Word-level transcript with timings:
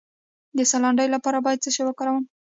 د 0.57 0.59
ساه 0.71 0.81
لنډۍ 0.83 1.07
لپاره 1.15 1.43
باید 1.45 1.63
څه 1.63 1.69
شی 1.75 1.83
وکاروم؟ 1.85 2.23